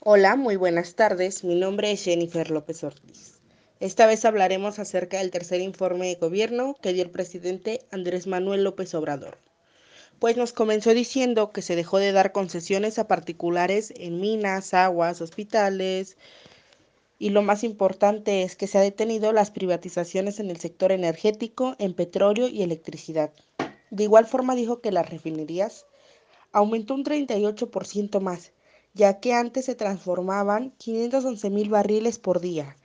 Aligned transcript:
Hola, 0.00 0.36
muy 0.36 0.54
buenas 0.54 0.94
tardes. 0.94 1.42
Mi 1.42 1.56
nombre 1.56 1.90
es 1.90 2.04
Jennifer 2.04 2.52
López 2.52 2.84
Ortiz. 2.84 3.40
Esta 3.80 4.06
vez 4.06 4.24
hablaremos 4.24 4.78
acerca 4.78 5.18
del 5.18 5.32
tercer 5.32 5.60
informe 5.60 6.06
de 6.06 6.14
gobierno 6.14 6.76
que 6.80 6.92
dio 6.92 7.02
el 7.02 7.10
presidente 7.10 7.80
Andrés 7.90 8.28
Manuel 8.28 8.62
López 8.62 8.94
Obrador. 8.94 9.38
Pues 10.20 10.36
nos 10.36 10.52
comenzó 10.52 10.94
diciendo 10.94 11.50
que 11.50 11.62
se 11.62 11.74
dejó 11.74 11.98
de 11.98 12.12
dar 12.12 12.30
concesiones 12.30 13.00
a 13.00 13.08
particulares 13.08 13.92
en 13.96 14.20
minas, 14.20 14.72
aguas, 14.72 15.20
hospitales, 15.20 16.16
y 17.18 17.30
lo 17.30 17.42
más 17.42 17.64
importante 17.64 18.44
es 18.44 18.54
que 18.54 18.68
se 18.68 18.78
ha 18.78 18.82
detenido 18.82 19.32
las 19.32 19.50
privatizaciones 19.50 20.38
en 20.38 20.48
el 20.48 20.60
sector 20.60 20.92
energético, 20.92 21.74
en 21.80 21.92
petróleo 21.92 22.46
y 22.46 22.62
electricidad. 22.62 23.32
De 23.90 24.04
igual 24.04 24.26
forma 24.26 24.54
dijo 24.54 24.80
que 24.80 24.92
las 24.92 25.10
refinerías 25.10 25.86
aumentó 26.52 26.94
un 26.94 27.04
38% 27.04 28.20
más 28.20 28.52
ya 28.98 29.20
que 29.20 29.32
antes 29.32 29.64
se 29.66 29.76
transformaban 29.76 30.72
511 30.76 31.50
mil 31.50 31.70
barriles 31.70 32.18
por 32.18 32.40
día 32.40 32.76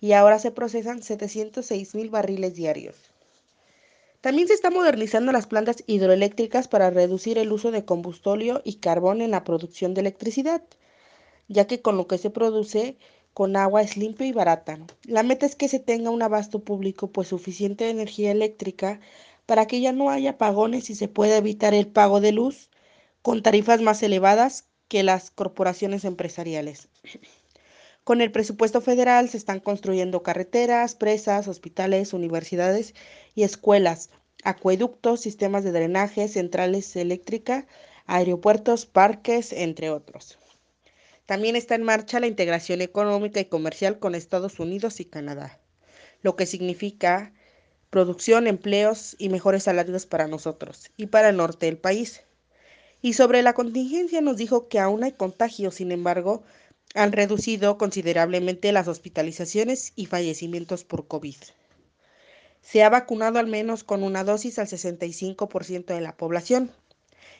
y 0.00 0.10
ahora 0.12 0.40
se 0.40 0.50
procesan 0.50 1.04
706 1.04 1.94
mil 1.94 2.10
barriles 2.10 2.56
diarios. 2.56 2.96
También 4.20 4.48
se 4.48 4.54
está 4.54 4.70
modernizando 4.70 5.30
las 5.30 5.46
plantas 5.46 5.84
hidroeléctricas 5.86 6.66
para 6.66 6.90
reducir 6.90 7.38
el 7.38 7.52
uso 7.52 7.70
de 7.70 7.84
combustóleo 7.84 8.60
y 8.64 8.74
carbón 8.78 9.22
en 9.22 9.30
la 9.30 9.44
producción 9.44 9.94
de 9.94 10.00
electricidad, 10.00 10.62
ya 11.46 11.68
que 11.68 11.80
con 11.80 11.96
lo 11.96 12.08
que 12.08 12.18
se 12.18 12.30
produce 12.30 12.96
con 13.32 13.54
agua 13.56 13.82
es 13.82 13.96
limpio 13.96 14.26
y 14.26 14.32
barata. 14.32 14.80
La 15.04 15.22
meta 15.22 15.46
es 15.46 15.54
que 15.54 15.68
se 15.68 15.78
tenga 15.78 16.10
un 16.10 16.22
abasto 16.22 16.58
público 16.64 17.12
pues 17.12 17.28
suficiente 17.28 17.84
de 17.84 17.90
energía 17.90 18.32
eléctrica 18.32 18.98
para 19.46 19.66
que 19.68 19.80
ya 19.80 19.92
no 19.92 20.10
haya 20.10 20.30
apagones 20.30 20.90
y 20.90 20.96
se 20.96 21.06
pueda 21.06 21.36
evitar 21.36 21.72
el 21.72 21.86
pago 21.86 22.20
de 22.20 22.32
luz 22.32 22.68
con 23.22 23.44
tarifas 23.44 23.80
más 23.80 24.02
elevadas 24.02 24.66
que 24.92 25.02
las 25.02 25.30
corporaciones 25.30 26.04
empresariales. 26.04 26.90
Con 28.04 28.20
el 28.20 28.30
presupuesto 28.30 28.82
federal 28.82 29.30
se 29.30 29.38
están 29.38 29.58
construyendo 29.58 30.22
carreteras, 30.22 30.94
presas, 30.94 31.48
hospitales, 31.48 32.12
universidades 32.12 32.94
y 33.34 33.44
escuelas, 33.44 34.10
acueductos, 34.44 35.22
sistemas 35.22 35.64
de 35.64 35.72
drenaje, 35.72 36.28
centrales 36.28 36.94
eléctricas, 36.94 37.64
aeropuertos, 38.04 38.84
parques, 38.84 39.54
entre 39.54 39.88
otros. 39.88 40.38
También 41.24 41.56
está 41.56 41.74
en 41.74 41.84
marcha 41.84 42.20
la 42.20 42.26
integración 42.26 42.82
económica 42.82 43.40
y 43.40 43.46
comercial 43.46 43.98
con 43.98 44.14
Estados 44.14 44.60
Unidos 44.60 45.00
y 45.00 45.06
Canadá, 45.06 45.58
lo 46.20 46.36
que 46.36 46.44
significa 46.44 47.32
producción, 47.88 48.46
empleos 48.46 49.16
y 49.18 49.30
mejores 49.30 49.62
salarios 49.62 50.04
para 50.04 50.28
nosotros 50.28 50.90
y 50.98 51.06
para 51.06 51.30
el 51.30 51.38
norte 51.38 51.64
del 51.64 51.78
país. 51.78 52.24
Y 53.02 53.14
sobre 53.14 53.42
la 53.42 53.52
contingencia 53.52 54.20
nos 54.20 54.36
dijo 54.36 54.68
que 54.68 54.78
aún 54.78 55.02
hay 55.02 55.12
contagios, 55.12 55.74
sin 55.74 55.90
embargo, 55.90 56.44
han 56.94 57.12
reducido 57.12 57.76
considerablemente 57.76 58.70
las 58.70 58.86
hospitalizaciones 58.86 59.92
y 59.96 60.06
fallecimientos 60.06 60.84
por 60.84 61.08
COVID. 61.08 61.36
Se 62.60 62.84
ha 62.84 62.88
vacunado 62.88 63.40
al 63.40 63.48
menos 63.48 63.82
con 63.82 64.04
una 64.04 64.22
dosis 64.22 64.58
al 64.60 64.68
65% 64.68 65.86
de 65.86 66.00
la 66.00 66.16
población 66.16 66.70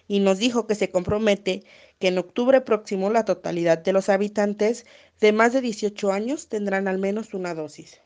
y 0.08 0.18
nos 0.18 0.38
dijo 0.38 0.66
que 0.66 0.74
se 0.74 0.90
compromete 0.90 1.62
que 2.00 2.08
en 2.08 2.18
octubre 2.18 2.60
próximo 2.60 3.08
la 3.10 3.24
totalidad 3.24 3.78
de 3.78 3.92
los 3.92 4.08
habitantes 4.08 4.84
de 5.20 5.32
más 5.32 5.52
de 5.52 5.60
18 5.60 6.10
años 6.10 6.48
tendrán 6.48 6.88
al 6.88 6.98
menos 6.98 7.34
una 7.34 7.54
dosis. 7.54 8.00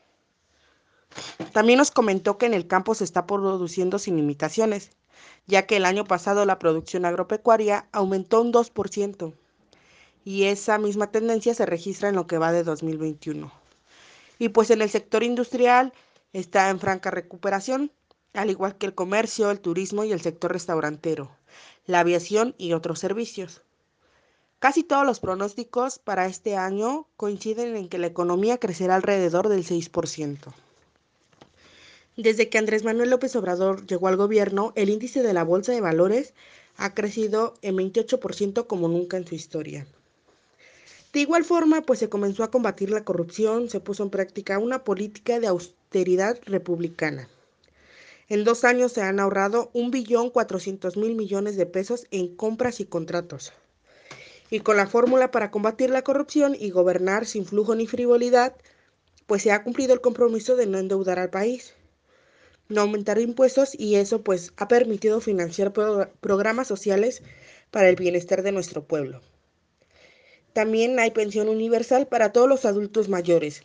También 1.53 1.79
nos 1.79 1.89
comentó 1.89 2.37
que 2.37 2.45
en 2.45 2.53
el 2.53 2.67
campo 2.67 2.93
se 2.93 3.03
está 3.03 3.25
produciendo 3.25 3.97
sin 3.97 4.17
limitaciones, 4.17 4.91
ya 5.45 5.65
que 5.65 5.77
el 5.77 5.85
año 5.85 6.05
pasado 6.05 6.45
la 6.45 6.59
producción 6.59 7.05
agropecuaria 7.05 7.87
aumentó 7.91 8.41
un 8.41 8.51
2% 8.51 9.33
y 10.27 10.43
esa 10.43 10.77
misma 10.77 11.09
tendencia 11.09 11.53
se 11.53 11.65
registra 11.65 12.09
en 12.09 12.15
lo 12.15 12.27
que 12.27 12.37
va 12.37 12.51
de 12.51 12.63
2021. 12.63 13.49
Y 14.39 14.49
pues 14.49 14.69
en 14.71 14.81
el 14.81 14.89
sector 14.89 15.23
industrial 15.23 15.93
está 16.33 16.69
en 16.69 16.81
franca 16.81 17.11
recuperación, 17.11 17.91
al 18.33 18.49
igual 18.49 18.77
que 18.77 18.85
el 18.85 18.93
comercio, 18.93 19.49
el 19.49 19.61
turismo 19.61 20.03
y 20.03 20.11
el 20.11 20.19
sector 20.19 20.51
restaurantero, 20.51 21.31
la 21.85 22.01
aviación 22.01 22.55
y 22.57 22.73
otros 22.73 22.99
servicios. 22.99 23.61
Casi 24.59 24.83
todos 24.83 25.05
los 25.05 25.21
pronósticos 25.21 25.97
para 25.97 26.25
este 26.25 26.57
año 26.57 27.07
coinciden 27.15 27.77
en 27.77 27.87
que 27.87 27.99
la 27.99 28.07
economía 28.07 28.57
crecerá 28.57 28.95
alrededor 28.95 29.47
del 29.47 29.63
6%. 29.63 30.53
Desde 32.17 32.49
que 32.49 32.57
Andrés 32.57 32.83
Manuel 32.83 33.11
López 33.11 33.35
Obrador 33.35 33.85
llegó 33.85 34.07
al 34.07 34.15
gobierno, 34.15 34.73
el 34.75 34.89
índice 34.89 35.21
de 35.21 35.33
la 35.33 35.43
Bolsa 35.43 35.71
de 35.71 35.81
Valores 35.81 36.33
ha 36.75 36.95
crecido 36.95 37.53
en 37.61 37.77
28% 37.77 38.65
como 38.65 38.87
nunca 38.87 39.17
en 39.17 39.27
su 39.27 39.35
historia. 39.35 39.85
De 41.13 41.19
igual 41.19 41.45
forma, 41.45 41.83
pues 41.83 41.99
se 41.99 42.09
comenzó 42.09 42.43
a 42.43 42.49
combatir 42.49 42.89
la 42.89 43.03
corrupción, 43.03 43.69
se 43.69 43.79
puso 43.79 44.01
en 44.01 44.09
práctica 44.09 44.57
una 44.57 44.83
política 44.83 45.39
de 45.39 45.45
austeridad 45.45 46.39
republicana. 46.45 47.29
En 48.29 48.43
dos 48.43 48.63
años 48.63 48.93
se 48.93 49.03
han 49.03 49.19
ahorrado 49.19 49.69
un 49.73 49.91
billón 49.91 50.31
cuatrocientos 50.31 50.97
mil 50.97 51.13
millones 51.13 51.55
de 51.55 51.67
pesos 51.67 52.07
en 52.09 52.35
compras 52.35 52.79
y 52.79 52.85
contratos. 52.85 53.53
Y 54.49 54.61
con 54.61 54.75
la 54.75 54.87
fórmula 54.87 55.29
para 55.29 55.51
combatir 55.51 55.91
la 55.91 56.01
corrupción 56.01 56.55
y 56.59 56.71
gobernar 56.71 57.27
sin 57.27 57.45
flujo 57.45 57.75
ni 57.75 57.85
frivolidad, 57.85 58.55
pues 59.27 59.43
se 59.43 59.51
ha 59.51 59.63
cumplido 59.63 59.93
el 59.93 60.01
compromiso 60.01 60.55
de 60.55 60.65
no 60.65 60.79
endeudar 60.79 61.19
al 61.19 61.29
país 61.29 61.75
no 62.69 62.81
aumentar 62.81 63.19
impuestos 63.19 63.73
y 63.77 63.95
eso 63.95 64.21
pues 64.21 64.53
ha 64.57 64.67
permitido 64.67 65.21
financiar 65.21 65.73
programas 65.73 66.67
sociales 66.67 67.21
para 67.71 67.89
el 67.89 67.95
bienestar 67.95 68.43
de 68.43 68.51
nuestro 68.51 68.83
pueblo. 68.83 69.21
También 70.53 70.99
hay 70.99 71.11
pensión 71.11 71.49
universal 71.49 72.07
para 72.07 72.31
todos 72.31 72.49
los 72.49 72.65
adultos 72.65 73.09
mayores. 73.09 73.63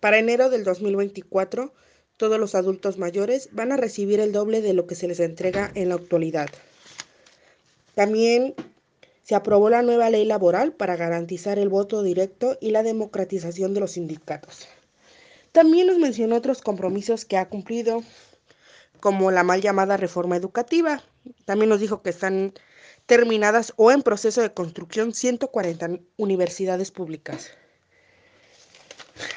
Para 0.00 0.18
enero 0.18 0.50
del 0.50 0.64
2024, 0.64 1.72
todos 2.16 2.38
los 2.38 2.54
adultos 2.54 2.98
mayores 2.98 3.48
van 3.52 3.72
a 3.72 3.76
recibir 3.76 4.20
el 4.20 4.32
doble 4.32 4.60
de 4.60 4.74
lo 4.74 4.86
que 4.86 4.94
se 4.94 5.08
les 5.08 5.20
entrega 5.20 5.72
en 5.74 5.88
la 5.88 5.94
actualidad. 5.94 6.48
También 7.94 8.54
se 9.22 9.34
aprobó 9.34 9.70
la 9.70 9.82
nueva 9.82 10.10
ley 10.10 10.24
laboral 10.24 10.72
para 10.74 10.96
garantizar 10.96 11.58
el 11.58 11.70
voto 11.70 12.02
directo 12.02 12.58
y 12.60 12.70
la 12.70 12.82
democratización 12.82 13.72
de 13.72 13.80
los 13.80 13.92
sindicatos. 13.92 14.68
También 15.52 15.86
nos 15.86 15.98
mencionó 15.98 16.36
otros 16.36 16.60
compromisos 16.60 17.24
que 17.24 17.38
ha 17.38 17.48
cumplido, 17.48 18.02
como 19.04 19.30
la 19.30 19.42
mal 19.42 19.60
llamada 19.60 19.98
reforma 19.98 20.34
educativa. 20.34 21.02
También 21.44 21.68
nos 21.68 21.78
dijo 21.78 22.00
que 22.00 22.08
están 22.08 22.54
terminadas 23.04 23.74
o 23.76 23.90
en 23.90 24.00
proceso 24.00 24.40
de 24.40 24.54
construcción 24.54 25.12
140 25.12 26.00
universidades 26.16 26.90
públicas. 26.90 27.50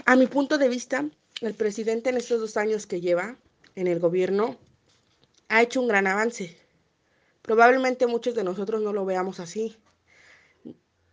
A 0.05 0.16
mi 0.16 0.25
punto 0.25 0.57
de 0.57 0.69
vista, 0.69 1.03
el 1.41 1.53
presidente 1.53 2.09
en 2.09 2.16
estos 2.16 2.39
dos 2.39 2.55
años 2.55 2.88
que 2.88 3.01
lleva 3.01 3.35
en 3.75 3.88
el 3.88 4.00
gobierno 4.00 4.55
ha 5.50 5.61
hecho 5.61 5.81
un 5.81 5.89
gran 5.89 6.07
avance. 6.07 6.57
Probablemente 7.41 8.07
muchos 8.07 8.35
de 8.35 8.45
nosotros 8.45 8.81
no 8.81 8.94
lo 8.94 9.03
veamos 9.03 9.41
así, 9.41 9.75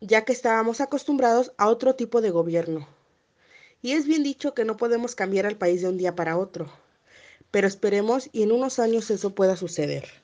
ya 0.01 0.25
que 0.25 0.33
estábamos 0.33 0.81
acostumbrados 0.81 1.51
a 1.59 1.69
otro 1.69 1.97
tipo 1.97 2.21
de 2.21 2.31
gobierno. 2.31 2.87
Y 3.83 3.95
es 3.95 4.07
bien 4.07 4.23
dicho 4.23 4.55
que 4.55 4.65
no 4.65 4.77
podemos 4.77 5.17
cambiar 5.17 5.45
al 5.45 5.57
país 5.57 5.83
de 5.83 5.89
un 5.89 5.99
día 5.99 6.15
para 6.15 6.39
otro 6.39 6.84
pero 7.55 7.69
esperemos 7.69 8.29
y 8.33 8.43
en 8.43 8.51
unos 8.51 8.81
años 8.81 9.13
eso 9.13 9.33
pueda 9.33 9.55
suceder. 9.55 10.24